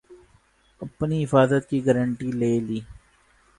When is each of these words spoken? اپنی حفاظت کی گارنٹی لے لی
اپنی 0.81 1.17
حفاظت 1.23 1.63
کی 1.69 1.77
گارنٹی 1.85 2.29
لے 2.39 2.53
لی 2.67 2.79